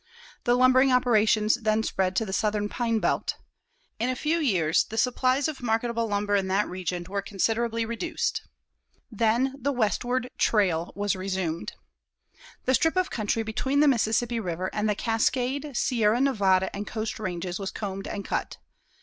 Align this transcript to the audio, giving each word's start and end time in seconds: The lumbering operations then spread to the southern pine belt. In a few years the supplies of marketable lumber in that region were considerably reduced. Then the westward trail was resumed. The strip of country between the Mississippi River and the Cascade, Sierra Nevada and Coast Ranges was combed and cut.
The 0.45 0.55
lumbering 0.55 0.91
operations 0.91 1.57
then 1.61 1.83
spread 1.83 2.15
to 2.15 2.25
the 2.25 2.33
southern 2.33 2.69
pine 2.69 2.97
belt. 2.97 3.35
In 3.99 4.09
a 4.09 4.15
few 4.15 4.39
years 4.39 4.83
the 4.85 4.97
supplies 4.97 5.47
of 5.47 5.61
marketable 5.61 6.07
lumber 6.07 6.35
in 6.35 6.47
that 6.47 6.67
region 6.67 7.05
were 7.07 7.21
considerably 7.21 7.85
reduced. 7.85 8.41
Then 9.11 9.53
the 9.61 9.71
westward 9.71 10.31
trail 10.39 10.91
was 10.95 11.15
resumed. 11.15 11.73
The 12.65 12.73
strip 12.73 12.95
of 12.97 13.11
country 13.11 13.43
between 13.43 13.79
the 13.79 13.87
Mississippi 13.87 14.39
River 14.39 14.71
and 14.73 14.89
the 14.89 14.95
Cascade, 14.95 15.77
Sierra 15.77 16.19
Nevada 16.19 16.75
and 16.75 16.87
Coast 16.87 17.19
Ranges 17.19 17.59
was 17.59 17.69
combed 17.69 18.07
and 18.07 18.25
cut. 18.25 18.57